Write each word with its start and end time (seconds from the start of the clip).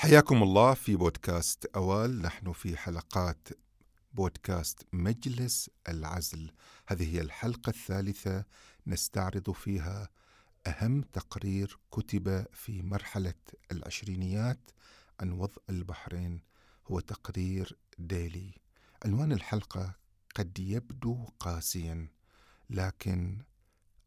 حياكم 0.00 0.42
الله 0.42 0.74
في 0.74 0.96
بودكاست 0.96 1.66
أوال. 1.76 2.22
نحن 2.22 2.52
في 2.52 2.76
حلقات 2.76 3.48
بودكاست 4.12 4.86
مجلس 4.92 5.70
العزل. 5.88 6.50
هذه 6.88 7.14
هي 7.14 7.20
الحلقة 7.20 7.70
الثالثة. 7.70 8.44
نستعرض 8.86 9.50
فيها 9.50 10.08
أهم 10.66 11.02
تقرير 11.02 11.78
كتب 11.90 12.46
في 12.52 12.82
مرحلة 12.82 13.34
العشرينيات 13.72 14.70
عن 15.20 15.32
وضع 15.32 15.62
البحرين. 15.70 16.42
هو 16.90 17.00
تقرير 17.00 17.78
ديلي. 17.98 18.54
عنوان 19.04 19.32
الحلقة 19.32 19.94
قد 20.34 20.58
يبدو 20.58 21.24
قاسيا 21.38 22.08
لكن 22.70 23.38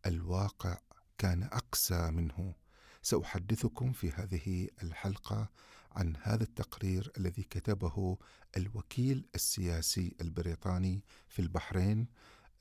الواقع 0.06 0.78
كان 1.18 1.44
أقسى 1.44 2.12
منه. 2.12 2.54
سأحدثكم 3.02 3.92
في 3.92 4.12
هذه 4.12 4.68
الحلقة 4.84 5.50
عن 5.96 6.14
هذا 6.22 6.44
التقرير 6.44 7.12
الذي 7.18 7.44
كتبه 7.44 8.18
الوكيل 8.58 9.26
السياسي 9.36 10.16
البريطاني 10.22 11.04
في 11.28 11.42
البحرين 11.42 12.08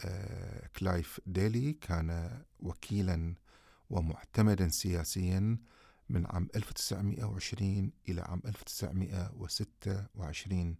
آه، 0.01 0.67
كلايف 0.77 1.21
ديلي 1.27 1.73
كان 1.73 2.41
وكيلا 2.61 3.35
ومعتمدا 3.91 4.69
سياسيا 4.69 5.59
من 6.09 6.27
عام 6.27 6.49
1920 6.57 7.93
إلى 8.09 8.21
عام 8.21 8.43
1926 8.47 10.77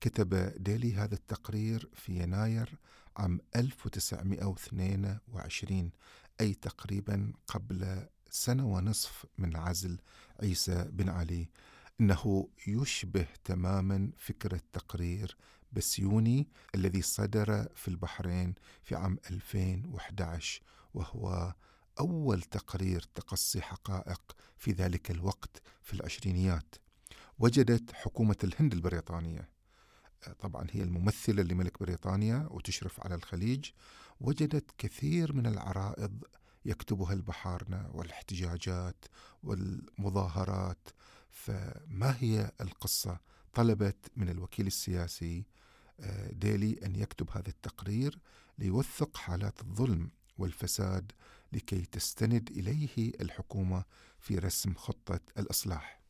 كتب 0.00 0.34
ديلي 0.56 0.94
هذا 0.94 1.14
التقرير 1.14 1.90
في 1.94 2.22
يناير 2.22 2.78
عام 3.16 3.40
1922 3.56 5.90
أي 6.40 6.54
تقريبا 6.54 7.32
قبل 7.46 8.06
سنة 8.30 8.66
ونصف 8.66 9.26
من 9.38 9.56
عزل 9.56 9.98
عيسى 10.42 10.88
بن 10.92 11.08
علي. 11.08 11.48
إنه 12.00 12.48
يشبه 12.66 13.26
تماما 13.44 14.10
فكره 14.16 14.60
تقرير 14.72 15.36
بسيوني 15.72 16.48
الذي 16.74 17.02
صدر 17.02 17.66
في 17.74 17.88
البحرين 17.88 18.54
في 18.82 18.94
عام 18.94 19.18
2011 19.30 20.62
وهو 20.94 21.54
أول 22.00 22.42
تقرير 22.42 23.00
تقصي 23.14 23.60
حقائق 23.60 24.36
في 24.56 24.72
ذلك 24.72 25.10
الوقت 25.10 25.62
في 25.82 25.94
العشرينيات. 25.94 26.74
وجدت 27.38 27.92
حكومة 27.92 28.36
الهند 28.44 28.72
البريطانية 28.72 29.48
طبعا 30.38 30.66
هي 30.70 30.82
الممثلة 30.82 31.42
لملك 31.42 31.80
بريطانيا 31.80 32.48
وتشرف 32.50 33.00
على 33.00 33.14
الخليج 33.14 33.70
وجدت 34.20 34.70
كثير 34.78 35.32
من 35.32 35.46
العرائض 35.46 36.24
يكتبها 36.64 37.12
البحارنه 37.12 37.90
والاحتجاجات 37.92 39.04
والمظاهرات 39.42 40.88
فما 41.44 42.16
هي 42.20 42.52
القصة؟ 42.60 43.20
طلبت 43.54 44.10
من 44.16 44.28
الوكيل 44.28 44.66
السياسي 44.66 45.44
آه، 46.00 46.30
ديلي 46.32 46.80
أن 46.86 46.96
يكتب 46.96 47.30
هذا 47.30 47.48
التقرير 47.48 48.18
ليوثق 48.58 49.16
حالات 49.16 49.60
الظلم 49.60 50.10
والفساد 50.38 51.12
لكي 51.52 51.84
تستند 51.84 52.50
إليه 52.50 53.12
الحكومة 53.20 53.84
في 54.18 54.38
رسم 54.38 54.74
خطة 54.74 55.20
الإصلاح 55.38 56.00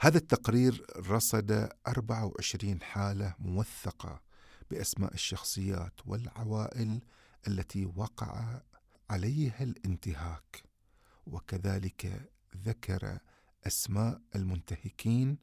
هذا 0.00 0.18
التقرير 0.18 0.86
رصد 0.96 1.68
24 1.88 2.82
حالة 2.82 3.34
موثقة 3.38 4.20
بأسماء 4.70 5.14
الشخصيات 5.14 5.94
والعوائل 6.06 7.00
التي 7.48 7.86
وقع 7.86 8.60
عليها 9.10 9.62
الانتهاك 9.62 10.62
وكذلك 11.26 12.30
ذكر 12.56 13.18
أسماء 13.66 14.20
المنتهكين 14.34 15.38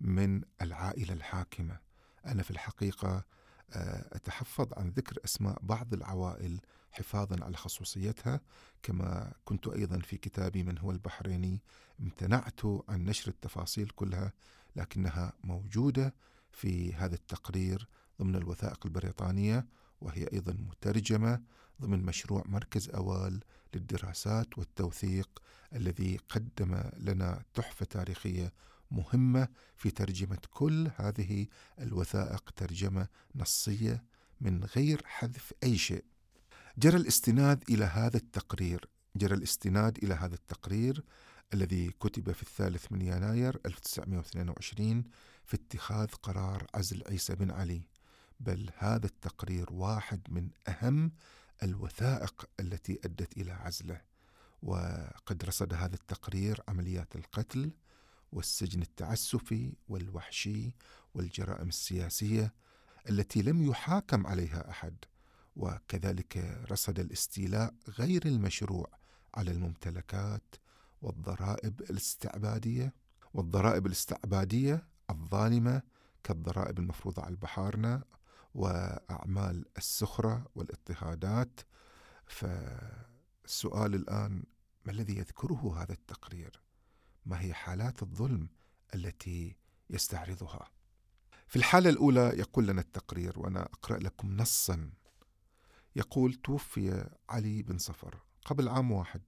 من 0.00 0.42
العائلة 0.62 1.12
الحاكمة. 1.14 1.78
أنا 2.26 2.42
في 2.42 2.50
الحقيقة 2.50 3.24
آه، 3.70 4.16
أتحفظ 4.16 4.68
عن 4.76 4.90
ذكر 4.90 5.18
أسماء 5.24 5.58
بعض 5.62 5.94
العوائل 5.94 6.60
حفاظا 6.90 7.44
على 7.44 7.56
خصوصيتها 7.56 8.40
كما 8.82 9.32
كنت 9.44 9.68
أيضا 9.68 9.98
في 9.98 10.16
كتابي 10.16 10.62
من 10.62 10.78
هو 10.78 10.90
البحريني 10.90 11.62
امتنعت 12.00 12.60
عن 12.64 13.04
نشر 13.04 13.30
التفاصيل 13.30 13.88
كلها 13.88 14.32
لكنها 14.76 15.32
موجودة 15.44 16.14
في 16.52 16.94
هذا 16.94 17.14
التقرير 17.14 17.88
ضمن 18.20 18.36
الوثائق 18.36 18.86
البريطانية. 18.86 19.66
وهي 20.02 20.28
أيضا 20.32 20.52
مترجمة 20.52 21.40
ضمن 21.82 22.02
مشروع 22.02 22.42
مركز 22.46 22.90
أوال 22.90 23.40
للدراسات 23.74 24.58
والتوثيق 24.58 25.42
الذي 25.72 26.18
قدم 26.28 26.82
لنا 26.96 27.42
تحفة 27.54 27.86
تاريخية 27.86 28.52
مهمة 28.90 29.48
في 29.76 29.90
ترجمة 29.90 30.38
كل 30.50 30.90
هذه 30.96 31.46
الوثائق 31.78 32.50
ترجمة 32.56 33.08
نصية 33.34 34.04
من 34.40 34.64
غير 34.64 35.02
حذف 35.04 35.52
أي 35.62 35.78
شيء. 35.78 36.04
جرى 36.78 36.96
الاستناد 36.96 37.64
إلى 37.70 37.84
هذا 37.84 38.16
التقرير، 38.16 38.88
جرى 39.16 39.34
الاستناد 39.34 39.98
إلى 40.04 40.14
هذا 40.14 40.34
التقرير 40.34 41.04
الذي 41.54 41.90
كتب 42.00 42.32
في 42.32 42.42
الثالث 42.42 42.92
من 42.92 43.02
يناير 43.02 43.60
1922 43.66 45.04
في 45.44 45.54
اتخاذ 45.54 46.06
قرار 46.06 46.66
عزل 46.74 47.02
عيسى 47.06 47.34
بن 47.34 47.50
علي 47.50 47.82
بل 48.42 48.70
هذا 48.78 49.06
التقرير 49.06 49.72
واحد 49.72 50.20
من 50.28 50.50
أهم 50.68 51.12
الوثائق 51.62 52.44
التي 52.60 53.00
أدت 53.04 53.36
إلى 53.36 53.52
عزله. 53.52 54.00
وقد 54.62 55.44
رصد 55.44 55.74
هذا 55.74 55.94
التقرير 55.94 56.62
عمليات 56.68 57.16
القتل 57.16 57.72
والسجن 58.32 58.82
التعسفي 58.82 59.72
والوحشي 59.88 60.74
والجرائم 61.14 61.68
السياسية 61.68 62.54
التي 63.10 63.42
لم 63.42 63.62
يحاكم 63.62 64.26
عليها 64.26 64.70
أحد. 64.70 64.96
وكذلك 65.56 66.64
رصد 66.70 66.98
الاستيلاء 66.98 67.74
غير 67.98 68.26
المشروع 68.26 68.90
على 69.34 69.50
الممتلكات 69.50 70.54
والضرائب 71.02 71.80
الاستعبادية 71.80 72.94
والضرائب 73.34 73.86
الاستعبادية 73.86 74.86
الظالمة 75.10 75.82
كالضرائب 76.24 76.78
المفروضة 76.78 77.22
على 77.22 77.30
البحارنه 77.30 78.02
وأعمال 78.54 79.64
السخرة 79.78 80.46
والاضطهادات 80.54 81.60
فالسؤال 82.26 83.94
الآن 83.94 84.44
ما 84.84 84.92
الذي 84.92 85.18
يذكره 85.18 85.82
هذا 85.82 85.92
التقرير؟ 85.92 86.62
ما 87.26 87.40
هي 87.40 87.54
حالات 87.54 88.02
الظلم 88.02 88.48
التي 88.94 89.56
يستعرضها؟ 89.90 90.70
في 91.46 91.56
الحالة 91.56 91.90
الأولى 91.90 92.20
يقول 92.20 92.66
لنا 92.66 92.80
التقرير 92.80 93.38
وأنا 93.38 93.62
أقرأ 93.62 93.98
لكم 93.98 94.36
نصا 94.36 94.92
يقول 95.96 96.34
توفي 96.34 97.10
علي 97.28 97.62
بن 97.62 97.78
صفر 97.78 98.22
قبل 98.44 98.68
عام 98.68 98.92
واحد 98.92 99.22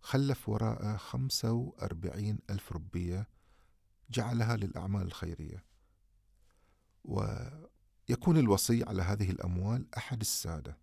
خلف 0.00 0.48
وراءه 0.48 0.96
خمسة 0.96 1.52
وأربعين 1.52 2.38
ألف 2.50 2.72
ربية 2.72 3.28
جعلها 4.10 4.56
للأعمال 4.56 5.02
الخيرية 5.02 5.64
يكون 8.08 8.36
الوصي 8.36 8.84
على 8.84 9.02
هذه 9.02 9.30
الأموال 9.30 9.86
أحد 9.96 10.20
السادة. 10.20 10.78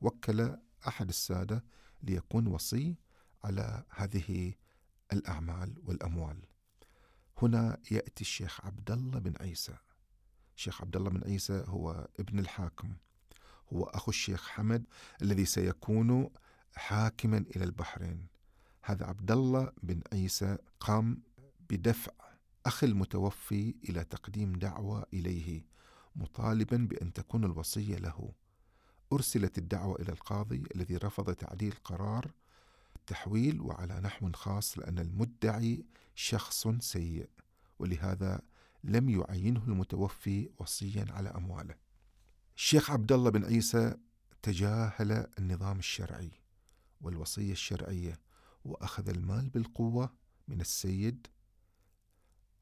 وكل 0.00 0.56
أحد 0.88 1.08
السادة 1.08 1.64
ليكون 2.02 2.46
وصي 2.46 2.96
على 3.44 3.84
هذه 3.90 4.54
الأعمال 5.12 5.74
والأموال. 5.84 6.38
هنا 7.42 7.78
يأتي 7.90 8.20
الشيخ 8.20 8.66
عبد 8.66 8.90
الله 8.90 9.18
بن 9.18 9.34
عيسى. 9.40 9.76
الشيخ 10.56 10.82
عبد 10.82 10.96
الله 10.96 11.10
بن 11.10 11.24
عيسى 11.24 11.64
هو 11.66 12.08
ابن 12.20 12.38
الحاكم. 12.38 12.96
هو 13.72 13.84
أخو 13.84 14.10
الشيخ 14.10 14.48
حمد 14.48 14.84
الذي 15.22 15.44
سيكون 15.44 16.30
حاكما 16.74 17.44
إلى 17.56 17.64
البحرين. 17.64 18.26
هذا 18.82 19.06
عبد 19.06 19.30
الله 19.30 19.72
بن 19.82 20.00
عيسى 20.12 20.58
قام 20.80 21.22
بدفع 21.70 22.12
أخي 22.66 22.86
المتوفي 22.86 23.74
إلى 23.88 24.04
تقديم 24.04 24.52
دعوة 24.52 25.06
إليه. 25.12 25.64
مطالبا 26.16 26.76
بأن 26.76 27.12
تكون 27.12 27.44
الوصية 27.44 27.96
له. 27.96 28.32
أرسلت 29.12 29.58
الدعوة 29.58 30.00
إلى 30.00 30.12
القاضي 30.12 30.62
الذي 30.74 30.96
رفض 30.96 31.34
تعديل 31.34 31.74
قرار 31.84 32.30
التحويل 32.96 33.60
وعلى 33.60 34.00
نحو 34.00 34.32
خاص 34.32 34.78
لأن 34.78 34.98
المدعي 34.98 35.84
شخص 36.14 36.68
سيء 36.68 37.28
ولهذا 37.78 38.40
لم 38.84 39.10
يعينه 39.10 39.64
المتوفي 39.64 40.50
وصيا 40.58 41.06
على 41.10 41.28
أمواله. 41.28 41.74
الشيخ 42.56 42.90
عبد 42.90 43.12
الله 43.12 43.30
بن 43.30 43.44
عيسى 43.44 43.96
تجاهل 44.42 45.26
النظام 45.38 45.78
الشرعي 45.78 46.30
والوصية 47.00 47.52
الشرعية 47.52 48.20
وأخذ 48.64 49.08
المال 49.08 49.48
بالقوة 49.48 50.12
من 50.48 50.60
السيد 50.60 51.26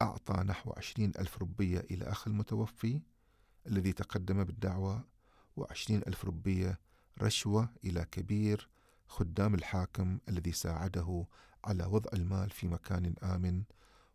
أعطى 0.01 0.33
نحو 0.33 0.73
عشرين 0.77 1.11
ألف 1.19 1.37
ربية 1.37 1.79
إلى 1.79 2.05
أخ 2.05 2.27
المتوفي 2.27 3.01
الذي 3.67 3.93
تقدم 3.93 4.43
بالدعوة 4.43 5.07
وعشرين 5.55 6.01
ألف 6.07 6.25
ربية 6.25 6.79
رشوة 7.21 7.69
إلى 7.83 8.05
كبير 8.05 8.69
خدام 9.07 9.55
الحاكم 9.55 10.19
الذي 10.29 10.51
ساعده 10.51 11.25
على 11.65 11.85
وضع 11.85 12.09
المال 12.13 12.49
في 12.49 12.67
مكان 12.67 13.15
آمن 13.23 13.63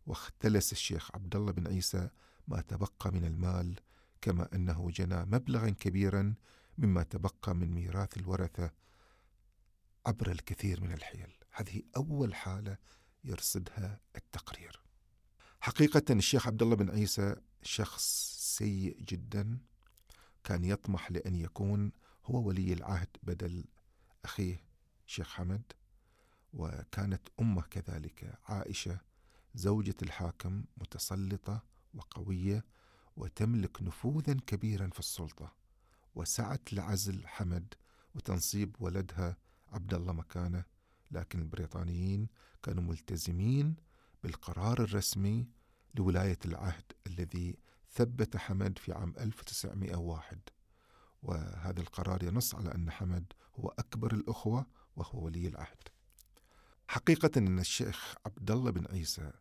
واختلس 0.05 0.71
الشيخ 0.71 1.15
عبد 1.15 1.35
الله 1.35 1.51
بن 1.51 1.67
عيسى 1.67 2.09
ما 2.47 2.61
تبقى 2.61 3.11
من 3.11 3.25
المال 3.25 3.79
كما 4.21 4.55
أنه 4.55 4.91
جنى 4.91 5.25
مبلغا 5.25 5.69
كبيرا 5.69 6.33
مما 6.77 7.03
تبقى 7.03 7.55
من 7.55 7.71
ميراث 7.71 8.17
الورثة 8.17 8.71
عبر 10.05 10.31
الكثير 10.31 10.81
من 10.81 10.91
الحيل. 10.91 11.33
هذه 11.51 11.81
أول 11.97 12.35
حالة 12.35 12.77
يرصدها 13.23 13.99
التقرير. 14.15 14.81
حقيقة 15.59 16.03
الشيخ 16.09 16.47
عبد 16.47 16.61
الله 16.61 16.75
بن 16.75 16.89
عيسى 16.89 17.35
شخص 17.61 18.35
سيء 18.57 19.01
جدا 19.01 19.57
كان 20.43 20.63
يطمح 20.63 21.11
لأن 21.11 21.35
يكون 21.35 21.91
هو 22.25 22.47
ولي 22.47 22.73
العهد 22.73 23.07
بدل 23.23 23.65
أخيه 24.25 24.63
شيخ 25.05 25.29
حمد 25.29 25.63
وكانت 26.53 27.27
أمه 27.39 27.61
كذلك 27.61 28.39
عائشة 28.45 28.99
زوجة 29.55 29.95
الحاكم 30.01 30.63
متسلطة 30.77 31.63
وقوية 31.93 32.65
وتملك 33.15 33.81
نفوذا 33.81 34.33
كبيرا 34.47 34.89
في 34.89 34.99
السلطة 34.99 35.53
وسعت 36.15 36.73
لعزل 36.73 37.27
حمد 37.27 37.73
وتنصيب 38.15 38.75
ولدها 38.79 39.37
عبد 39.69 39.93
الله 39.93 40.13
مكانه 40.13 40.63
لكن 41.11 41.39
البريطانيين 41.39 42.27
كانوا 42.63 42.83
ملتزمين 42.83 43.75
بالقرار 44.23 44.83
الرسمي 44.83 45.47
لولاية 45.95 46.39
العهد 46.45 46.83
الذي 47.19 47.57
ثبت 47.91 48.37
حمد 48.37 48.77
في 48.77 48.93
عام 48.93 49.13
1901 49.19 50.39
وهذا 51.23 51.79
القرار 51.81 52.23
ينص 52.23 52.55
على 52.55 52.75
أن 52.75 52.91
حمد 52.91 53.33
هو 53.55 53.73
أكبر 53.79 54.13
الأخوة 54.13 54.65
وهو 54.95 55.25
ولي 55.25 55.47
العهد. 55.47 55.87
حقيقة 56.87 57.31
أن 57.37 57.59
الشيخ 57.59 58.15
عبد 58.25 58.51
الله 58.51 58.71
بن 58.71 58.85
عيسى 58.87 59.31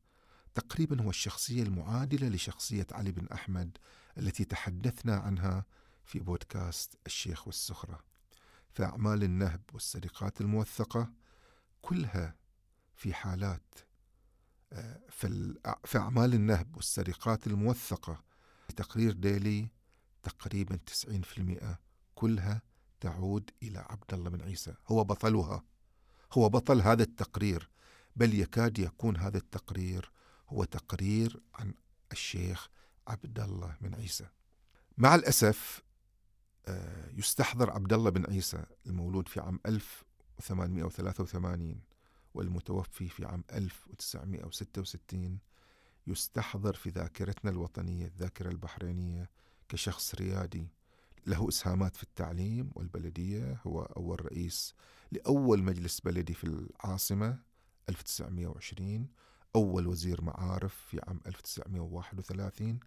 تقريبا 0.55 1.03
هو 1.03 1.11
الشخصية 1.11 1.63
المعادلة 1.63 2.29
لشخصية 2.29 2.87
علي 2.93 3.13
بن 3.13 3.27
أحمد 3.33 3.79
التي 4.19 4.45
تحدثنا 4.45 5.17
عنها 5.17 5.65
في 6.05 6.19
بودكاست 6.21 6.99
الشيخ 7.07 7.47
والسخرة. 7.47 8.01
فأعمال 8.71 9.23
النهب 9.23 9.63
والسرقات 9.73 10.41
الموثقة 10.41 11.13
كلها 11.83 12.37
في 12.95 13.15
حالات 13.15 13.88
آه، 14.73 15.01
في 15.85 15.99
أعمال 15.99 16.35
النهب 16.35 16.77
والسرقات 16.77 17.47
الموثقة. 17.47 18.25
تقرير 18.77 19.13
ديلي 19.13 19.69
تقريبا 20.23 20.77
90% 20.77 21.79
كلها 22.15 22.63
تعود 23.01 23.51
إلى 23.63 23.79
عبد 23.79 24.15
الله 24.15 24.31
بن 24.31 24.43
عيسى. 24.43 24.75
هو 24.87 25.05
بطلها. 25.05 25.65
هو 26.33 26.49
بطل 26.49 26.81
هذا 26.81 27.03
التقرير. 27.03 27.71
بل 28.17 28.41
يكاد 28.41 28.79
يكون 28.79 29.17
هذا 29.17 29.39
التقرير 29.39 30.11
هو 30.49 30.65
تقرير 30.65 31.41
عن 31.55 31.75
الشيخ 32.13 32.69
عبد 33.09 33.41
الله 33.41 33.77
بن 33.81 33.95
عيسى. 33.95 34.27
مع 34.99 35.15
الأسف 35.15 35.83
آه، 36.69 37.11
يستحضر 37.17 37.71
عبد 37.71 37.93
الله 37.93 38.11
بن 38.11 38.27
عيسى 38.27 38.65
المولود 38.87 39.29
في 39.29 39.41
عام 39.41 39.61
1883 39.67 41.81
والمتوفي 42.39 43.09
في 43.09 43.25
عام 43.25 43.45
1966 43.53 45.39
يستحضر 46.07 46.75
في 46.75 46.91
ذاكرتنا 46.91 47.51
الوطنية 47.51 48.07
الذاكرة 48.07 48.51
البحرينية 48.51 49.31
كشخص 49.69 50.15
ريادي. 50.15 50.69
له 51.27 51.49
إسهامات 51.49 51.97
في 51.97 52.03
التعليم 52.03 52.71
والبلدية 52.75 53.61
هو 53.67 53.83
أول 53.83 54.27
رئيس 54.27 54.75
لأول 55.13 55.63
مجلس 55.63 56.01
بلدي 56.01 56.35
في 56.35 56.45
العاصمة 56.45 57.39
1920 57.89 59.09
أول 59.57 59.87
وزير 59.87 60.23
معارف 60.23 60.75
في 60.75 61.01
عام 61.09 61.21
1931 61.27 62.81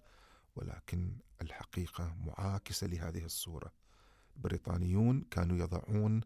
ولكن 0.56 1.12
الحقيقة 1.42 2.16
معاكسة 2.26 2.88
لهذه 2.88 3.26
الصورة. 3.26 3.72
البريطانيون 4.36 5.22
كانوا 5.22 5.58
يضعون 5.58 6.22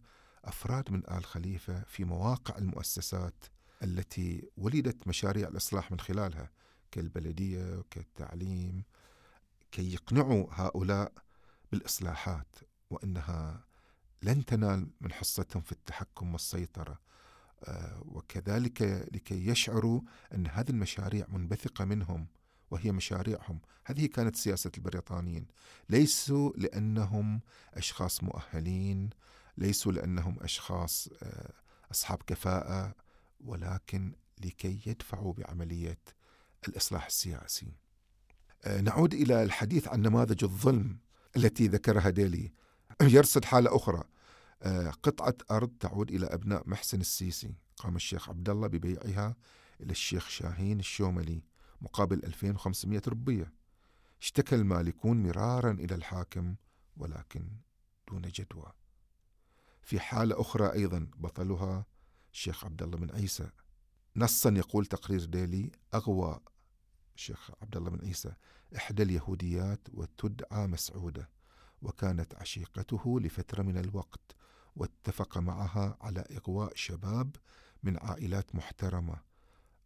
أفراد 0.46 0.92
من 0.92 1.04
آل 1.10 1.26
خليفة 1.26 1.84
في 1.84 2.04
مواقع 2.04 2.58
المؤسسات 2.58 3.46
التي 3.84 4.50
ولدت 4.58 5.08
مشاريع 5.08 5.48
الإصلاح 5.48 5.92
من 5.92 6.00
خلالها 6.00 6.50
كالبلدية 6.92 7.78
وكالتعليم 7.78 8.84
كي 9.72 9.94
يقنعوا 9.94 10.48
هؤلاء 10.52 11.14
بالإصلاحات 11.72 12.56
وأنها 12.90 13.66
لن 14.24 14.46
تنال 14.46 14.90
من 15.02 15.12
حصتهم 15.12 15.62
في 15.62 15.72
التحكم 15.72 16.34
والسيطرة. 16.34 17.00
آه، 17.64 18.02
وكذلك 18.06 18.82
لكي 19.14 19.48
يشعروا 19.48 20.02
أن 20.34 20.48
هذه 20.48 20.70
المشاريع 20.70 21.26
منبثقة 21.30 21.86
منهم 21.86 22.28
وهي 22.72 22.92
مشاريعهم. 22.92 23.60
هذه 23.86 24.06
كانت 24.06 24.36
سياسة 24.36 24.72
البريطانيين. 24.78 25.48
ليسوا 25.90 26.52
لأنهم 26.56 27.42
أشخاص 27.74 28.24
مؤهلين 28.24 29.10
ليسوا 29.58 29.92
لأنهم 29.92 30.38
أشخاص 30.42 31.10
آه، 31.24 31.54
أصحاب 31.92 32.24
كفاءة 32.28 32.96
ولكن 33.40 34.14
لكي 34.44 34.82
يدفعوا 34.86 35.34
بعملية 35.34 36.00
الإصلاح 36.68 37.06
السياسي. 37.06 37.74
آه، 38.64 38.82
نعود 38.82 39.14
إلى 39.14 39.44
الحديث 39.44 39.88
عن 39.88 40.02
نماذج 40.02 40.44
الظلم 40.44 40.98
التي 41.36 41.68
ذكرها 41.68 42.10
ديلي. 42.10 42.52
يرصد 43.02 43.46
حالة 43.46 43.76
أخرى. 43.76 44.04
آه، 44.64 44.90
قطعة 44.90 45.36
أرض 45.52 45.72
تعود 45.80 46.12
إلى 46.12 46.26
أبناء 46.26 46.64
محسن 46.70 47.02
السيسي. 47.02 47.56
قام 47.78 47.96
الشيخ 47.96 48.30
عبد 48.30 48.50
الله 48.50 48.68
ببيعها 48.68 49.36
إلى 49.82 49.92
الشيخ 49.92 50.30
شاهين 50.30 50.80
الشوملي 50.80 51.44
مقابل 51.82 52.24
2500 52.24 53.02
ربية. 53.08 53.54
اشتكى 54.22 54.56
المالكون 54.56 55.24
مرارا 55.24 55.72
إلى 55.72 55.96
الحاكم 55.96 56.56
ولكن 56.98 57.48
دون 58.08 58.22
جدوى. 58.22 58.72
في 59.86 60.00
حالة 60.00 60.42
أخرى 60.42 60.74
أيضا 60.74 61.08
بطلها 61.18 61.86
الشيخ 62.34 62.66
عبد 62.66 62.84
الله 62.84 62.98
بن 62.98 63.12
عيسى. 63.12 63.50
نصا 64.16 64.50
يقول 64.50 64.86
تقرير 64.86 65.26
ديلي 65.26 65.72
أغوى 65.94 66.40
الشيخ 67.16 67.52
عبد 67.62 67.78
الله 67.78 67.90
بن 67.90 68.06
عيسى 68.06 68.34
إحدى 68.76 69.04
اليهوديات 69.04 69.88
وتدعى 69.94 70.68
مسعودة 70.68 71.30
وكانت 71.82 72.36
عشيقته 72.36 73.20
لفترة 73.20 73.62
من 73.62 73.78
الوقت 73.78 74.36
واتفق 74.76 75.38
معها 75.38 75.98
على 76.02 76.26
إغواء 76.32 76.76
شباب 76.76 77.36
من 77.84 77.98
عائلات 77.98 78.56
محترمة 78.56 79.16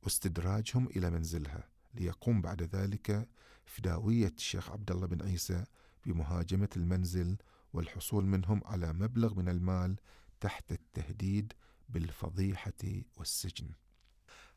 واستدراجهم 0.04 0.88
إلى 0.88 1.10
منزلها 1.10 1.70
ليقوم 1.94 2.42
بعد 2.42 2.64
ذلك 2.64 3.30
فداوية 3.66 4.34
الشيخ 4.38 4.72
عبد 4.72 4.92
الله 4.92 5.08
بن 5.08 5.22
عيسى 5.22 5.64
بمهاجمة 6.06 6.70
المنزل 6.78 7.38
والحصول 7.74 8.26
منهم 8.26 8.62
على 8.66 8.94
مبلغ 8.94 9.34
من 9.34 9.50
المال 9.50 9.96
تحت 10.40 10.72
التهديد 10.72 11.54
بالفضيحة 11.90 13.04
والسجن. 13.18 13.70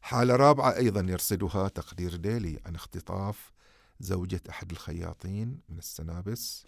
حالة 0.01 0.37
رابعة 0.37 0.77
أيضا 0.77 1.01
يرصدها 1.01 1.69
تقدير 1.69 2.17
ديلي 2.17 2.61
عن 2.67 2.75
اختطاف 2.75 3.53
زوجة 4.01 4.41
أحد 4.51 4.71
الخياطين 4.71 5.61
من 5.69 5.79
السنابس 5.79 6.67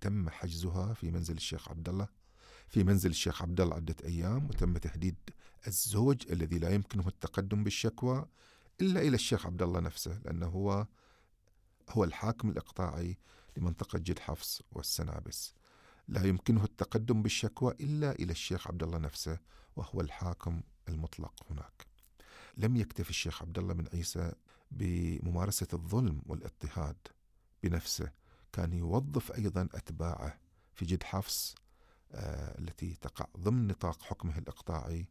تم 0.00 0.30
حجزها 0.30 0.94
في 0.94 1.10
منزل 1.10 1.36
الشيخ 1.36 1.68
عبد 1.68 1.88
الله 1.88 2.08
في 2.68 2.84
منزل 2.84 3.10
الشيخ 3.10 3.42
عبد 3.42 3.60
الله 3.60 3.76
عدة 3.76 3.96
أيام 4.04 4.46
وتم 4.46 4.78
تهديد 4.78 5.16
الزوج 5.66 6.32
الذي 6.32 6.58
لا 6.58 6.70
يمكنه 6.70 7.08
التقدم 7.08 7.64
بالشكوى 7.64 8.26
إلا 8.80 9.00
إلى 9.00 9.14
الشيخ 9.14 9.46
عبد 9.46 9.62
الله 9.62 9.80
نفسه 9.80 10.20
لأنه 10.24 10.46
هو 10.46 10.86
هو 11.90 12.04
الحاكم 12.04 12.50
الإقطاعي 12.50 13.18
لمنطقة 13.56 13.98
جد 13.98 14.18
حفص 14.18 14.62
والسنابس 14.72 15.54
لا 16.08 16.24
يمكنه 16.24 16.64
التقدم 16.64 17.22
بالشكوى 17.22 17.74
إلا 17.80 18.12
إلى 18.12 18.32
الشيخ 18.32 18.66
عبد 18.66 18.82
الله 18.82 18.98
نفسه 18.98 19.38
وهو 19.76 20.00
الحاكم 20.00 20.62
المطلق 20.88 21.34
هناك. 21.50 21.86
لم 22.56 22.76
يكتف 22.76 23.10
الشيخ 23.10 23.42
عبد 23.42 23.58
الله 23.58 23.74
بن 23.74 23.86
عيسى 23.92 24.32
بممارسة 24.70 25.68
الظلم 25.72 26.22
والاضطهاد 26.26 26.96
بنفسه 27.62 28.12
كان 28.52 28.72
يوظف 28.72 29.32
أيضا 29.32 29.68
أتباعه 29.74 30.38
في 30.74 30.84
جد 30.84 31.02
حفص 31.02 31.54
آه 32.12 32.58
التي 32.58 32.94
تقع 32.94 33.26
ضمن 33.38 33.66
نطاق 33.66 34.02
حكمه 34.02 34.38
الإقطاعي. 34.38 35.08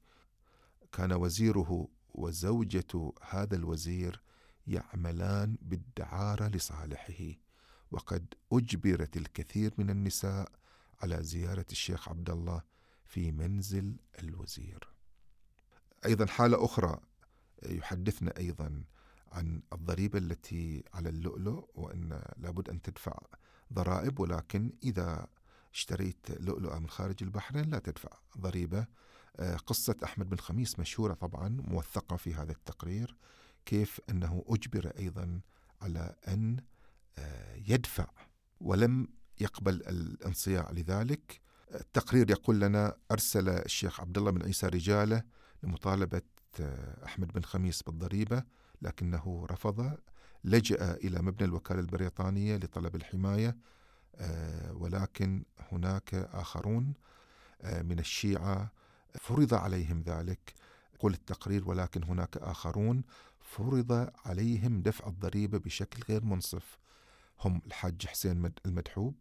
كان 0.91 1.13
وزيره 1.13 1.87
وزوجة 2.13 3.11
هذا 3.29 3.55
الوزير 3.55 4.21
يعملان 4.67 5.57
بالدعارة 5.61 6.47
لصالحه 6.47 7.33
وقد 7.91 8.33
أجبرت 8.51 9.17
الكثير 9.17 9.73
من 9.77 9.89
النساء 9.89 10.51
على 11.03 11.23
زيارة 11.23 11.65
الشيخ 11.71 12.09
عبد 12.09 12.29
الله 12.29 12.61
في 13.05 13.31
منزل 13.31 13.95
الوزير. 14.19 14.87
أيضا 16.05 16.25
حالة 16.25 16.65
أخرى 16.65 16.99
يحدثنا 17.65 18.37
أيضا 18.37 18.83
عن 19.31 19.61
الضريبة 19.73 20.19
التي 20.19 20.83
على 20.93 21.09
اللؤلؤ 21.09 21.69
وأن 21.75 22.21
لابد 22.37 22.69
أن 22.69 22.81
تدفع 22.81 23.17
ضرائب 23.73 24.19
ولكن 24.19 24.73
إذا 24.83 25.27
اشتريت 25.73 26.31
لؤلؤة 26.31 26.79
من 26.79 26.89
خارج 26.89 27.23
البحرين 27.23 27.69
لا 27.69 27.79
تدفع 27.79 28.11
ضريبة. 28.37 28.87
آه، 29.35 29.55
قصة 29.55 29.95
أحمد 30.03 30.29
بن 30.29 30.37
خميس 30.37 30.79
مشهورة 30.79 31.13
طبعا 31.13 31.49
موثقة 31.49 32.15
في 32.15 32.33
هذا 32.33 32.51
التقرير 32.51 33.15
كيف 33.65 34.01
أنه 34.09 34.43
أجبر 34.47 34.93
أيضا 34.97 35.41
على 35.81 36.15
أن 36.27 36.57
آه، 37.17 37.55
يدفع 37.55 38.07
ولم 38.59 39.07
يقبل 39.39 39.73
الانصياع 39.73 40.71
لذلك. 40.71 41.41
التقرير 41.75 42.29
يقول 42.29 42.59
لنا 42.59 42.95
أرسل 43.11 43.49
الشيخ 43.49 43.99
عبد 43.99 44.17
الله 44.17 44.31
بن 44.31 44.43
عيسى 44.43 44.67
رجاله 44.67 45.23
لمطالبة 45.63 46.21
آه، 46.59 47.05
أحمد 47.05 47.33
بن 47.33 47.41
خميس 47.41 47.83
بالضريبة 47.83 48.43
لكنه 48.81 49.47
رفض. 49.51 49.97
لجأ 50.43 50.93
إلى 50.93 51.21
مبنى 51.21 51.47
الوكالة 51.47 51.79
البريطانية 51.79 52.55
لطلب 52.55 52.95
الحماية 52.95 53.57
آه، 54.15 54.73
ولكن 54.73 55.43
هناك 55.71 56.13
آخرون 56.13 56.93
آه، 57.61 57.81
من 57.81 57.99
الشيعة 57.99 58.71
فرض 59.19 59.53
عليهم 59.53 60.01
ذلك. 60.01 60.53
يقول 60.95 61.13
التقرير 61.13 61.69
ولكن 61.69 62.03
هناك 62.03 62.37
آخرون 62.37 63.03
فرض 63.39 64.09
عليهم 64.25 64.81
دفع 64.81 65.07
الضريبة 65.07 65.57
بشكل 65.57 66.03
غير 66.09 66.25
منصف. 66.25 66.77
هم 67.45 67.61
الحاج 67.67 68.07
حسين 68.07 68.51
المدحوب 68.65 69.15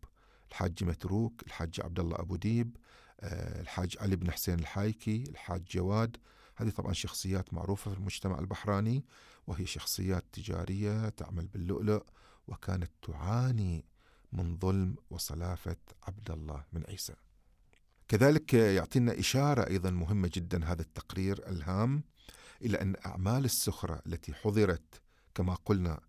الحاج 0.53 0.85
متروك 0.85 1.43
الحاج 1.47 1.81
عبد 1.81 2.01
الله 2.01 2.19
أبو 2.19 2.37
ديب 2.37 2.77
آه، 3.21 3.61
الحاج 3.61 3.97
علي 4.01 4.17
بن 4.17 4.31
حسين 4.31 4.59
الحايكي 4.59 5.25
الحاج 5.29 5.65
جواد. 5.65 6.17
هذه 6.57 6.71
طبعا 6.71 6.93
شخصيات 6.93 7.55
معروفة 7.55 7.91
في 7.91 7.97
المجتمع 7.97 8.39
البحراني 8.39 9.05
وهي 9.47 9.67
شخصيات 9.67 10.25
تجارية 10.33 11.09
تعمل 11.09 11.47
باللؤلؤ 11.47 12.03
وكانت 12.49 12.91
تعاني 13.03 13.85
من 14.33 14.59
ظلم 14.59 14.97
وصلافة 15.11 15.77
عبد 16.03 16.31
الله 16.31 16.65
بن 16.73 16.85
عيسى. 16.89 17.15
كذلك 18.09 18.55
يعطينا 18.55 19.19
إشارة 19.19 19.67
أيضا 19.69 19.91
مهمة 19.91 20.31
جدا 20.35 20.65
هذا 20.65 20.83
التقرير 20.83 21.49
الهام 21.49 22.03
إلى 22.63 22.81
أن 22.81 22.97
أعمال 23.07 23.45
السخرة 23.45 24.03
التي 24.07 24.35
حضرت 24.35 25.01
كما 25.35 25.55
قلنا 25.55 26.01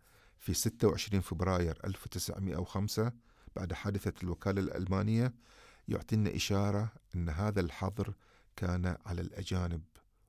في 0.43 0.53
26 0.53 1.21
فبراير 1.21 1.77
1905 1.85 3.11
بعد 3.55 3.73
حادثة 3.73 4.13
الوكالة 4.23 4.61
الألمانية 4.61 5.33
يعطينا 5.87 6.35
إشارة 6.35 6.93
أن 7.15 7.29
هذا 7.29 7.61
الحظر 7.61 8.13
كان 8.55 8.97
على 9.05 9.21
الأجانب 9.21 9.81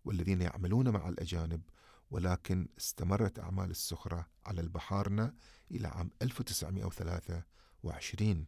والذين 0.04 0.40
يعملون 0.40 0.88
مع 0.88 1.09
الأجانب 1.09 1.62
ولكن 2.11 2.68
استمرت 2.78 3.38
أعمال 3.38 3.71
السخرة 3.71 4.26
على 4.47 4.61
البحارنة 4.61 5.33
إلى 5.71 5.88
عام 5.88 6.11
1923 6.23 8.44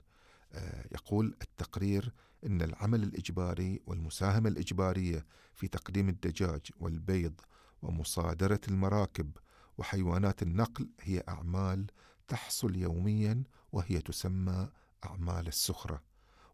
آه، 0.52 0.84
يقول 0.92 1.36
التقرير 1.42 2.12
أن 2.46 2.62
العمل 2.62 3.02
الإجباري 3.02 3.80
والمساهمة 3.86 4.48
الإجبارية 4.48 5.26
في 5.54 5.68
تقديم 5.68 6.08
الدجاج 6.08 6.60
والبيض 6.80 7.40
ومصادرة 7.82 8.60
المراكب 8.68 9.30
وحيوانات 9.78 10.42
النقل 10.42 10.88
هي 11.00 11.22
أعمال 11.28 11.86
تحصل 12.28 12.76
يوميا 12.76 13.42
وهي 13.72 14.00
تسمى 14.00 14.68
أعمال 15.04 15.46
السخرة 15.48 16.02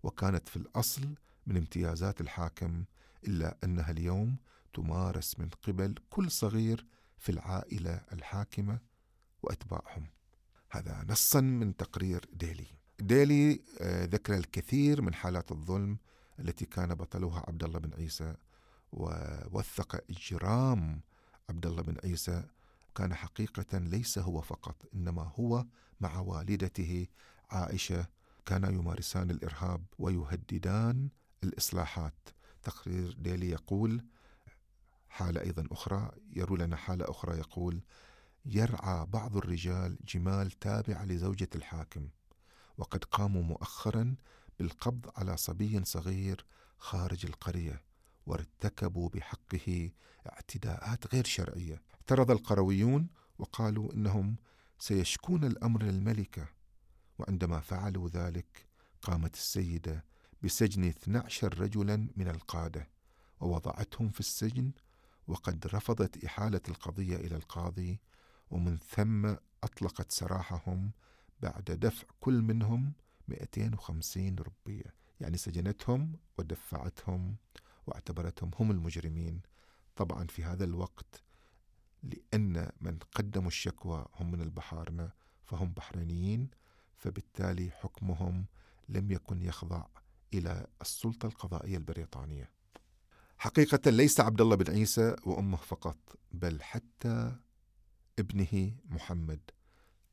وكانت 0.03 0.49
في 0.49 0.57
الأصل 0.57 1.15
من 1.47 1.57
امتيازات 1.57 2.21
الحاكم 2.21 2.85
إلا 3.25 3.57
أنها 3.65 3.91
اليوم 3.91 4.37
تمارس 4.75 5.39
من 5.39 5.49
قبل 5.49 5.95
كل 6.11 6.31
صغير 6.31 6.87
في 7.19 7.33
العائلة 7.33 8.01
الحاكمة 8.13 8.79
وأتباعهم. 9.43 10.07
هذا 10.71 11.05
نصا 11.09 11.41
من 11.41 11.77
تقرير 11.77 12.25
ديلي. 12.33 12.67
ديلي 12.99 13.61
آه، 13.81 14.05
ذكر 14.05 14.35
الكثير 14.35 15.03
من 15.03 15.15
حالات 15.15 15.53
الظلم 15.53 15.99
التي 16.39 16.65
كان 16.65 16.95
بطلها 16.95 17.45
عبد 17.49 17.65
الله 17.65 17.79
بن 17.79 17.95
عيسى 17.95 18.35
ووثق 18.93 20.05
إجرام 20.11 21.01
عبد 21.51 21.67
الله 21.67 21.83
بن 21.83 21.97
عيسى 22.05 22.45
كان 22.95 23.15
حقيقة 23.15 23.79
ليس 23.79 24.19
هو 24.19 24.41
فقط 24.41 24.87
إنما 24.95 25.23
هو 25.23 25.67
مع 26.01 26.19
والدته 26.19 27.07
عائشة 27.51 28.07
كانا 28.47 28.71
يمارسان 28.71 29.31
الإرهاب 29.31 29.85
ويهددان 29.99 31.09
الإصلاحات. 31.45 32.29
تقرير 32.63 33.13
ديلي 33.13 33.51
يقول 33.51 34.05
حالة 35.09 35.41
أيضا 35.41 35.67
أخرى 35.73 36.11
يروي 36.37 36.59
لنا 36.59 36.77
حالة 36.77 37.05
أخرى 37.11 37.39
يقول 37.39 37.83
يرعى 38.45 39.07
بعض 39.07 39.37
الرجال 39.37 39.99
جمال 40.09 40.51
تابعة 40.51 41.05
لزوجة 41.05 41.49
الحاكم 41.55 42.09
وقد 42.79 43.05
قاموا 43.05 43.43
مؤخرا 43.43 44.17
بالقبض 44.59 45.11
على 45.17 45.37
صبي 45.37 45.85
صغير 45.85 46.45
خارج 46.79 47.27
القرية 47.27 47.83
وارتكبوا 48.27 49.09
بحقه 49.09 49.91
اعتداءات 50.33 51.15
غير 51.15 51.25
شرعية. 51.25 51.83
اعترض 52.13 52.31
القرويون 52.31 53.09
وقالوا 53.39 53.93
إنهم 53.93 54.37
سيشكون 54.79 55.45
الأمر 55.45 55.83
للملكة 55.83 56.49
وعندما 57.19 57.61
فعلوا 57.61 58.09
ذلك 58.09 58.67
قامت 59.03 59.35
السيدة 59.35 60.05
بسجن 60.43 60.85
12 60.85 61.61
رجلا 61.61 62.09
من 62.17 62.29
القادة 62.29 62.89
ووضعتهم 63.41 64.11
في 64.11 64.21
السجن 64.21 64.73
وقد 65.29 65.67
رفضت 65.67 66.25
إحالة 66.25 66.61
القضية 66.69 67.17
إلى 67.17 67.37
القاضي 67.37 68.01
ومن 68.51 68.79
ثم 68.79 69.35
أطلقت 69.65 70.11
سراحهم 70.11 70.91
بعد 71.43 71.65
دفع 71.65 72.07
كل 72.21 72.43
منهم 72.43 72.93
250 73.29 74.37
ربية. 74.39 74.95
يعني 75.21 75.37
سجنتهم 75.37 76.17
ودفعتهم 76.39 77.37
واعتبرتهم 77.87 78.51
هم 78.61 78.71
المجرمين. 78.71 79.41
طبعا 79.97 80.27
في 80.27 80.45
هذا 80.45 80.65
الوقت 80.65 81.23
لأن 82.03 82.71
من 82.81 82.99
قدموا 82.99 83.49
الشكوى 83.49 84.07
هم 84.15 84.31
من 84.31 84.41
البحارنة 84.41 85.11
فهم 85.45 85.73
بحرينيين 85.73 86.51
فبالتالي 86.97 87.71
حكمهم 87.71 88.47
لم 88.89 89.11
يكن 89.11 89.43
يخضع 89.43 89.87
إلى 90.35 90.67
السلطة 90.81 91.27
القضائية 91.27 91.77
البريطانية. 91.77 92.51
حقيقة 93.39 93.91
ليس 93.91 94.21
عبد 94.21 94.41
الله 94.41 94.57
بن 94.57 94.73
عيسى 94.73 95.17
وأمه 95.27 95.57
فقط 95.57 95.99
بل 96.33 96.63
حتى 96.63 97.37
ابنه 98.19 98.73
محمد. 98.85 99.41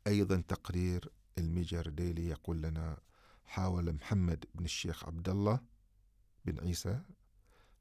أيضا 0.08 0.44
تقرير 0.48 1.12
الميجر 1.38 1.90
ديلي 1.90 2.28
يقول 2.28 2.62
لنا 2.62 2.98
حاول 3.46 3.94
محمد 3.94 4.46
بن 4.56 4.66
الشيخ 4.66 5.06
عبد 5.06 5.30
الله 5.30 5.60
بن 6.46 6.60
عيسى 6.60 7.02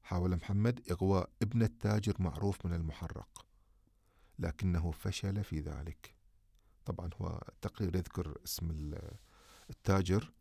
حاول 0.03 0.37
محمد 0.37 0.81
إغواء 0.91 1.31
ابن 1.43 1.63
التاجر 1.63 2.15
معروف 2.19 2.67
من 2.67 2.73
المحرق. 2.73 3.48
لكنه 4.39 4.91
فشل 4.91 5.45
في 5.45 5.61
ذلك. 5.61 6.15
طبعا 6.85 7.11
هو 7.15 7.43
تقرير 7.63 7.97
يذكر 7.97 8.39
اسم 8.45 8.95
التاجر 9.71 10.33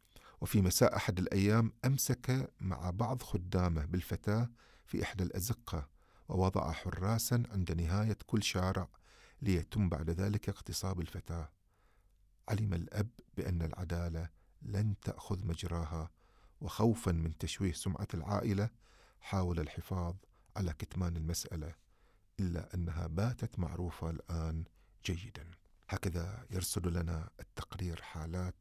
وفي 0.42 0.62
مساء 0.62 0.96
أحد 0.96 1.20
الأيام 1.20 1.72
أمسك 1.86 2.54
مع 2.62 2.90
بعض 2.90 3.24
خدامه 3.24 3.86
بالفتاة 3.86 4.50
في 4.86 5.04
إحدى 5.04 5.24
الأزقة 5.24 5.90
ووضع 6.30 6.72
حراسا 6.72 7.44
عند 7.52 7.72
نهاية 7.72 8.18
كل 8.26 8.44
شارع 8.44 8.88
ليتم 9.42 9.90
بعد 9.90 10.10
ذلك 10.10 10.50
اغتصاب 10.50 11.02
الفتاة. 11.02 11.50
علم 12.50 12.74
الأب 12.74 13.10
بأن 13.38 13.62
العدالة 13.62 14.30
لن 14.62 14.96
تأخذ 15.02 15.48
مجراها 15.48 16.12
وخوفا 16.62 17.12
من 17.12 17.38
تشويه 17.38 17.74
سمعة 17.74 18.08
العائلة 18.14 18.70
حاول 19.20 19.60
الحفاظ 19.60 20.16
على 20.56 20.74
كتمان 20.74 21.18
المسألة. 21.18 21.87
إلا 22.40 22.74
أنها 22.74 23.08
باتت 23.08 23.60
معروفة 23.60 24.10
الآن 24.10 24.64
جيدا. 25.06 25.52
هكذا 25.90 26.46
يرسل 26.52 26.94
لنا 26.94 27.30
التقرير 27.40 28.02
حالات 28.02 28.56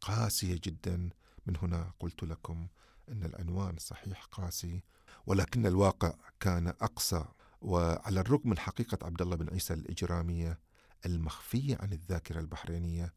قاسية 0.00 0.60
جدا. 0.64 1.10
من 1.46 1.56
هنا 1.56 1.92
قلت 2.00 2.22
لكم 2.22 2.68
أن 3.08 3.24
العنوان 3.24 3.76
صحيح 3.78 4.24
قاسي 4.24 4.82
ولكن 5.26 5.66
الواقع 5.66 6.14
كان 6.40 6.66
أقسى 6.68 7.24
وعلى 7.60 8.20
الرغم 8.20 8.50
من 8.50 8.58
حقيقة 8.58 8.98
عبد 9.06 9.22
الله 9.22 9.36
بن 9.36 9.50
عيسى 9.50 9.74
الإجرامية 9.74 10.60
المخفية 11.06 11.76
عن 11.80 11.92
الذاكرة 11.92 12.40
البحرينية 12.40 13.14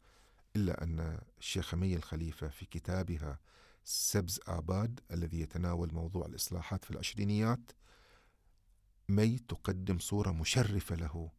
إلا 0.56 0.82
أن 0.82 1.18
الشيخ 1.38 1.74
مي 1.74 1.96
الخليفة 1.96 2.48
في 2.48 2.66
كتابها 2.66 3.38
سبز 3.84 4.40
آباد 4.46 5.00
الذي 5.10 5.40
يتناول 5.40 5.94
موضوع 5.94 6.26
الإصلاحات 6.26 6.84
في 6.84 6.90
العشرينيات 6.90 7.72
مي 9.08 9.38
تقدم 9.38 9.98
صورة 9.98 10.32
مشرفة 10.32 10.96
له. 10.96 11.30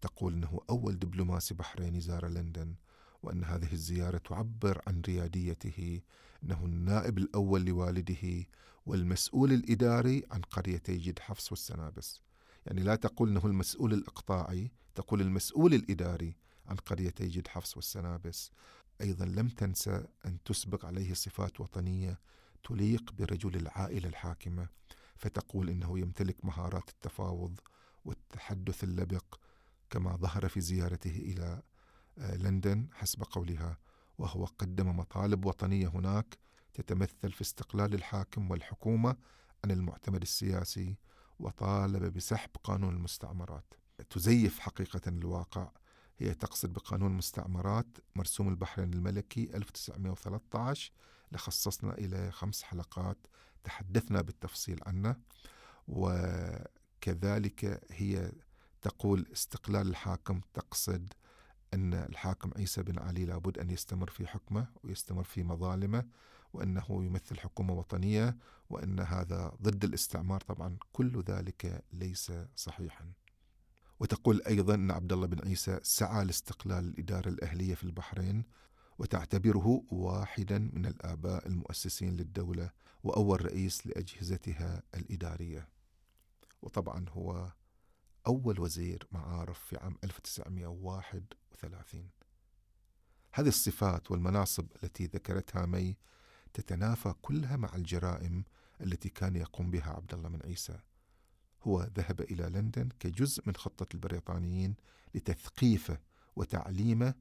تقول 0.00 0.34
أنه 0.34 0.60
أول 0.70 0.98
دبلوماسي 0.98 1.54
بحريني 1.54 2.00
زار 2.00 2.28
لندن 2.28 2.74
وأن 3.22 3.44
هذه 3.44 3.72
الزيارة 3.72 4.18
تعبر 4.18 4.82
عن 4.86 5.00
رياديته 5.06 6.00
أنه 6.42 6.64
النائب 6.64 7.18
الأول 7.18 7.64
لوالده 7.64 8.46
والمسؤول 8.86 9.52
الإداري 9.52 10.22
عن 10.30 10.40
قريتي 10.40 10.96
جد 10.96 11.18
حفص 11.18 11.52
والسنابس. 11.52 12.20
يعني 12.66 12.82
لا 12.82 12.96
تقول 12.96 13.28
أنه 13.28 13.46
المسؤول 13.46 13.92
الإقطاعي 13.92 14.70
تقول 14.94 15.20
المسؤول 15.20 15.74
الإداري 15.74 16.36
عن 16.66 16.76
قريتي 16.76 17.28
جد 17.28 17.48
حفص 17.48 17.76
والسنابس. 17.76 18.50
أيضا 19.00 19.24
لم 19.24 19.48
تنسى 19.48 20.04
أن 20.26 20.38
تسبق 20.44 20.84
عليه 20.84 21.14
صفات 21.14 21.60
وطنية 21.60 22.20
تليق 22.64 23.12
برجل 23.12 23.56
العائلة 23.56 24.08
الحاكمة. 24.08 24.68
فتقول 25.16 25.70
إنه 25.70 25.98
يمتلك 25.98 26.44
مهارات 26.44 26.88
التفاوض 26.88 27.60
والتحدث 28.04 28.84
اللبق 28.84 29.40
كما 29.90 30.16
ظهر 30.16 30.48
في 30.48 30.60
زيارته 30.60 31.16
إلى 31.16 31.62
آه، 32.18 32.36
لندن 32.36 32.88
حسب 32.92 33.22
قولها 33.22 33.78
وهو 34.18 34.44
قدم 34.44 34.96
مطالب 34.96 35.44
وطنية 35.44 35.88
هناك 35.88 36.38
تتمثل 36.74 37.32
في 37.32 37.40
استقلال 37.40 37.94
الحاكم 37.94 38.50
والحكومة 38.50 39.16
عن 39.64 39.70
المعتمد 39.70 40.22
السياسي 40.22 40.96
وطالب 41.38 42.04
بسحب 42.04 42.50
قانون 42.64 42.94
المستعمرات. 42.94 43.74
تزيف 44.10 44.58
حقيقة 44.58 45.00
الواقع. 45.06 45.70
هي 46.18 46.34
تقصد 46.34 46.72
بقانون 46.72 47.10
المستعمرات 47.10 47.86
مرسوم 48.16 48.48
البحرين 48.48 48.94
الملكي 48.94 49.56
1913 49.56 50.92
لخصصنا 51.32 51.92
إلى 51.98 52.30
خمس 52.32 52.62
حلقات 52.62 53.26
تحدثنا 53.64 54.20
بالتفصيل 54.22 54.80
عنه 54.86 55.16
وكذلك 55.88 57.80
هي 57.90 58.32
تقول 58.82 59.26
استقلال 59.32 59.88
الحاكم 59.88 60.40
تقصد 60.54 61.12
أن 61.74 61.94
الحاكم 61.94 62.50
عيسى 62.56 62.82
بن 62.82 62.98
علي 62.98 63.24
لابد 63.24 63.58
أن 63.58 63.70
يستمر 63.70 64.10
في 64.10 64.26
حكمه 64.26 64.66
ويستمر 64.84 65.24
في 65.24 65.42
مظالمه 65.42 66.04
وأنه 66.52 66.86
يمثل 66.90 67.40
حكومة 67.40 67.74
وطنية 67.74 68.36
وأن 68.70 69.00
هذا 69.00 69.52
ضد 69.62 69.84
الاستعمار. 69.84 70.40
طبعا 70.40 70.76
كل 70.92 71.22
ذلك 71.22 71.84
ليس 71.92 72.32
صحيحا. 72.56 73.12
وتقول 74.00 74.42
أيضا 74.42 74.74
أن 74.74 74.90
عبد 74.90 75.12
الله 75.12 75.26
بن 75.26 75.48
عيسى 75.48 75.80
سعى 75.82 76.24
لاستقلال 76.24 76.84
الإدارة 76.84 77.28
الأهلية 77.28 77.74
في 77.74 77.84
البحرين 77.84 78.44
وتعتبره 78.98 79.84
واحدا 79.90 80.58
من 80.58 80.86
الآباء 80.86 81.46
المؤسسين 81.46 82.16
للدولة 82.16 82.70
وأول 83.04 83.44
رئيس 83.44 83.86
لأجهزتها 83.86 84.82
الإدارية. 84.94 85.68
وطبعا 86.62 87.04
هو 87.08 87.52
أول 88.26 88.60
وزير 88.60 89.06
معارف 89.12 89.58
في 89.58 89.76
عام 89.76 89.96
1931 90.04 92.10
هذه 93.32 93.48
الصفات 93.48 94.10
والمناصب 94.10 94.66
التي 94.82 95.06
ذكرتها 95.06 95.66
مي 95.66 95.96
تتنافى 96.54 97.14
كلها 97.22 97.56
مع 97.56 97.74
الجرائم 97.74 98.44
التي 98.80 99.08
كان 99.08 99.36
يقوم 99.36 99.70
بها 99.70 99.90
عبد 99.90 100.14
الله 100.14 100.28
بن 100.28 100.40
عيسى. 100.44 100.78
هو 101.62 101.82
ذهب 101.82 102.20
إلى 102.20 102.44
لندن 102.44 102.88
كجزء 103.00 103.42
من 103.46 103.56
خطة 103.56 103.86
البريطانيين 103.94 104.74
لتثقيفه 105.14 105.98
وتعليمه 106.36 107.14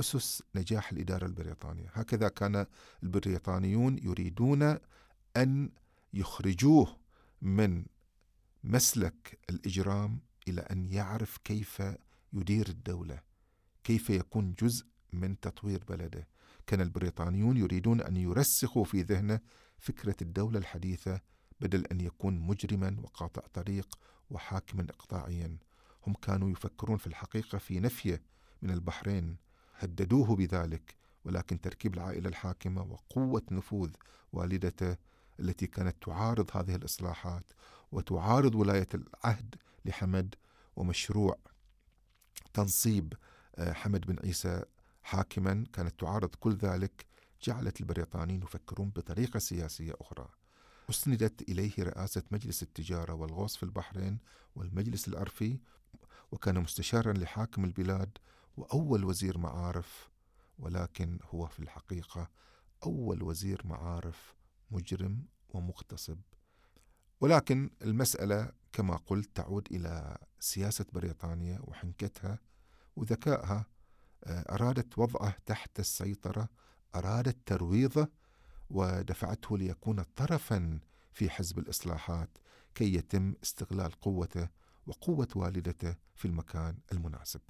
أسس 0.00 0.42
نجاح 0.54 0.92
الإدارة 0.92 1.26
البريطانية. 1.26 1.90
هكذا 1.92 2.28
كان 2.28 2.66
البريطانيون 3.02 3.98
يريدون 4.02 4.78
أن 5.36 5.70
يخرجوه 6.14 6.96
من 7.42 7.84
مسلك 8.64 9.38
الإجرام 9.50 10.20
إلى 10.48 10.60
أن 10.60 10.84
يعرف 10.84 11.38
كيف 11.44 11.82
يدير 12.32 12.68
الدولة 12.68 13.20
كيف 13.84 14.10
يكون 14.10 14.54
جزء 14.62 14.86
من 15.12 15.40
تطوير 15.40 15.84
بلده. 15.88 16.28
كان 16.66 16.80
البريطانيون 16.80 17.56
يريدون 17.56 18.00
أن 18.00 18.16
يرسخوا 18.16 18.84
في 18.84 19.02
ذهنه 19.02 19.40
فكرة 19.78 20.16
الدولة 20.22 20.58
الحديثة 20.58 21.20
بدل 21.60 21.86
أن 21.86 22.00
يكون 22.00 22.38
مجرما 22.38 22.96
وقاطع 23.02 23.42
طريق 23.54 23.98
وحاكما 24.30 24.82
إقطاعيا. 24.82 25.56
هم 26.06 26.14
كانوا 26.14 26.50
يفكرون 26.50 26.96
في 26.96 27.06
الحقيقة 27.06 27.58
في 27.58 27.80
نفيه 27.80 28.22
من 28.62 28.70
البحرين. 28.70 29.36
هددوه 29.80 30.36
بذلك 30.36 30.94
ولكن 31.24 31.60
تركيب 31.60 31.94
العائلة 31.94 32.28
الحاكمة 32.28 32.82
وقوة 32.82 33.42
نفوذ 33.50 33.90
والدته 34.32 34.96
التي 35.40 35.66
كانت 35.66 35.96
تعارض 36.02 36.50
هذه 36.56 36.74
الإصلاحات 36.74 37.44
وتعارض 37.92 38.54
ولاية 38.54 38.88
العهد 38.94 39.54
لحمد 39.84 40.34
ومشروع 40.76 41.38
تنصيب 42.54 43.14
آه، 43.56 43.72
حمد 43.72 44.06
بن 44.06 44.16
عيسى 44.24 44.64
حاكما 45.02 45.64
كانت 45.72 46.00
تعارض 46.00 46.34
كل 46.34 46.54
ذلك 46.54 47.06
جعلت 47.42 47.80
البريطانيين 47.80 48.42
يفكرون 48.42 48.88
بطريقة 48.88 49.38
سياسية 49.38 49.92
أخرى. 50.00 50.28
أسندت 50.90 51.42
إليه 51.48 51.72
رئاسة 51.78 52.22
مجلس 52.30 52.62
التجارة 52.62 53.12
والغوص 53.12 53.56
في 53.56 53.62
البحرين 53.62 54.18
والمجلس 54.56 55.08
العرفي 55.08 55.58
وكان 56.32 56.58
مستشارا 56.58 57.12
لحاكم 57.12 57.64
البلاد 57.64 58.18
وأول 58.60 59.04
وزير 59.04 59.38
معارف 59.38 60.10
ولكن 60.58 61.18
هو 61.22 61.46
في 61.46 61.58
الحقيقة 61.58 62.30
أول 62.84 63.22
وزير 63.22 63.62
معارف 63.64 64.34
مجرم 64.70 65.24
ومغتصب. 65.48 66.18
ولكن 67.20 67.70
المسألة 67.82 68.52
كما 68.72 68.96
قلت 68.96 69.36
تعود 69.36 69.68
إلى 69.70 70.18
سياسة 70.40 70.84
بريطانيا 70.92 71.60
وحنكتها 71.62 72.38
وذكائها. 72.96 73.66
آه، 74.24 74.54
أرادت 74.54 74.98
وضعه 74.98 75.36
تحت 75.46 75.80
السيطرة 75.80 76.48
أرادت 76.94 77.38
ترويضه 77.46 78.08
ودفعته 78.70 79.58
ليكون 79.58 80.02
طرفا 80.02 80.80
في 81.12 81.30
حزب 81.30 81.58
الإصلاحات 81.58 82.38
كي 82.74 82.94
يتم 82.94 83.34
استغلال 83.42 83.92
قوته 83.92 84.48
وقوة 84.86 85.28
والدته 85.36 85.96
في 86.14 86.24
المكان 86.24 86.78
المناسب. 86.92 87.40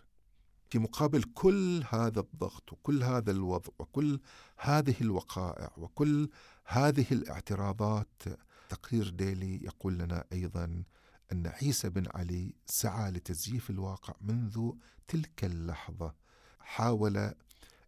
في 0.70 0.78
مقابل 0.78 1.22
كل 1.22 1.84
هذا 1.90 2.20
الضغط 2.20 2.72
وكل 2.72 3.02
هذا 3.02 3.30
الوضع 3.30 3.72
وكل 3.78 4.20
هذه 4.56 4.94
الوقائع 5.00 5.72
وكل 5.76 6.30
هذه 6.64 7.06
الاعتراضات 7.12 8.22
تقرير 8.68 9.08
ديلي 9.08 9.64
يقول 9.64 9.98
لنا 9.98 10.24
أيضا 10.32 10.84
أن 11.32 11.46
عيسى 11.46 11.88
بن 11.88 12.06
علي 12.14 12.54
سعى 12.66 13.10
لتزييف 13.10 13.70
الواقع 13.70 14.14
منذ 14.20 14.70
تلك 15.08 15.44
اللحظة. 15.44 16.14
حاول 16.60 17.34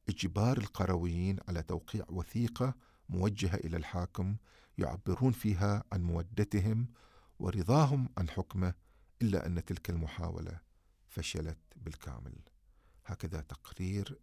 إجبار 0.08 0.58
القرويين 0.58 1.36
على 1.48 1.62
توقيع 1.62 2.04
وثيقة 2.08 2.74
موجهة 3.08 3.54
إلى 3.54 3.76
الحاكم 3.76 4.36
يعبرون 4.78 5.32
فيها 5.32 5.84
عن 5.92 6.02
مودتهم 6.02 6.88
ورضاهم 7.38 8.08
عن 8.18 8.28
حكمه 8.28 8.74
إلا 9.22 9.46
أن 9.46 9.64
تلك 9.64 9.90
المحاولة 9.90 10.60
فشلت 11.08 11.58
بالكامل. 11.76 12.51
هكذا 13.06 13.40
تقرير 13.40 14.18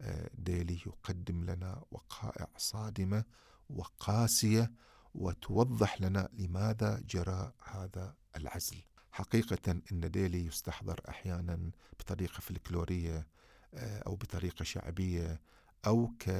آه، 0.00 0.30
ديلي 0.34 0.78
يقدم 0.86 1.44
لنا 1.44 1.84
وقائع 1.90 2.48
صادمة 2.56 3.24
وقاسية 3.70 4.72
وتوضح 5.14 6.00
لنا 6.00 6.28
لماذا 6.32 7.02
جرى 7.08 7.52
هذا 7.64 8.14
العزل. 8.36 8.82
حقيقة 9.12 9.80
أن 9.92 10.10
ديلي 10.10 10.46
يستحضر 10.46 11.00
أحيانا 11.08 11.70
بطريقة 12.00 12.40
فلكلورية 12.40 13.26
آه، 13.74 13.98
أو 14.06 14.16
بطريقة 14.16 14.62
شعبية 14.62 15.40
أو 15.86 16.12
ك... 16.18 16.30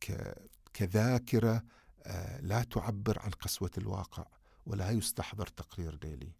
ك... 0.00 0.34
كذاكرة 0.74 1.64
آه، 2.02 2.40
لا 2.40 2.62
تعبر 2.62 3.18
عن 3.18 3.30
قسوة 3.30 3.70
الواقع 3.78 4.26
ولا 4.66 4.90
يستحضر 4.90 5.46
تقرير 5.46 5.94
ديلي. 5.94 6.32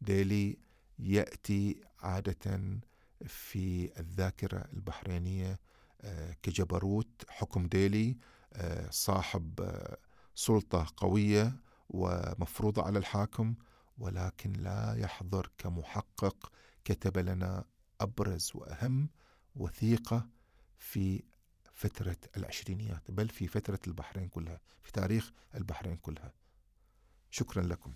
ديلي 0.00 0.58
يأتي 0.98 1.80
عادة 2.00 2.80
في 3.26 3.92
الذاكرة 4.00 4.64
البحرينية 4.72 5.60
آه، 6.00 6.36
كجبروت 6.42 7.24
حكم 7.28 7.66
ديلي 7.66 8.16
صاحب 8.90 9.70
سلطة 10.34 10.86
قوية 10.96 11.56
ومفروضة 11.88 12.82
على 12.82 12.98
الحاكم 12.98 13.54
ولكن 13.98 14.52
لا 14.52 14.94
يحضر 14.98 15.50
كمحقق 15.58 16.52
كتب 16.84 17.18
لنا 17.18 17.64
أبرز 18.00 18.50
وأهم 18.54 19.08
وثيقة 19.56 20.28
في 20.78 21.22
فترة 21.72 22.16
العشرينيات 22.36 23.10
بل 23.10 23.28
في 23.28 23.48
فترة 23.48 23.78
البحرين 23.86 24.28
كلها 24.28 24.60
في 24.82 24.92
تاريخ 24.92 25.32
البحرين 25.54 25.96
كلها. 25.96 26.32
شكرا 27.30 27.62
لكم. 27.62 27.92